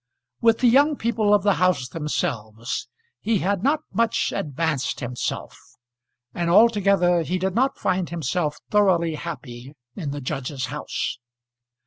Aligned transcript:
With 0.39 0.61
the 0.61 0.67
young 0.67 0.95
people 0.95 1.31
of 1.31 1.43
the 1.43 1.53
house 1.61 1.87
themselves 1.87 2.87
he 3.19 3.37
had 3.37 3.61
not 3.61 3.81
much 3.93 4.33
advanced 4.35 4.99
himself; 4.99 5.55
and 6.33 6.49
altogether 6.49 7.21
he 7.21 7.37
did 7.37 7.53
not 7.53 7.77
find 7.77 8.09
himself 8.09 8.57
thoroughly 8.71 9.13
happy 9.13 9.75
in 9.95 10.09
the 10.09 10.19
judge's 10.19 10.65
house. 10.73 11.19